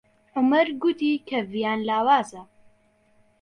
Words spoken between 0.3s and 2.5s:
عومەر گوتی کە ڤیان لاوازە.